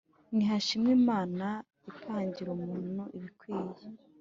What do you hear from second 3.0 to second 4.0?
ibikwiye